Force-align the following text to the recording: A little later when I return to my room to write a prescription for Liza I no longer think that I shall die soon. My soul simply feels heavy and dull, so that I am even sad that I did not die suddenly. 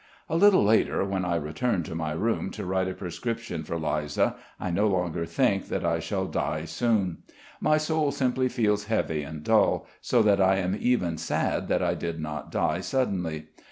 A 0.27 0.35
little 0.35 0.63
later 0.63 1.05
when 1.05 1.23
I 1.23 1.35
return 1.35 1.83
to 1.83 1.93
my 1.93 2.13
room 2.13 2.49
to 2.53 2.65
write 2.65 2.87
a 2.87 2.95
prescription 2.95 3.63
for 3.63 3.77
Liza 3.77 4.35
I 4.59 4.71
no 4.71 4.87
longer 4.87 5.27
think 5.27 5.67
that 5.67 5.85
I 5.85 5.99
shall 5.99 6.25
die 6.25 6.65
soon. 6.65 7.19
My 7.59 7.77
soul 7.77 8.11
simply 8.11 8.49
feels 8.49 8.85
heavy 8.85 9.21
and 9.21 9.43
dull, 9.43 9.85
so 10.01 10.23
that 10.23 10.41
I 10.41 10.55
am 10.55 10.75
even 10.79 11.19
sad 11.19 11.67
that 11.67 11.83
I 11.83 11.93
did 11.93 12.19
not 12.19 12.51
die 12.51 12.79
suddenly. 12.81 13.49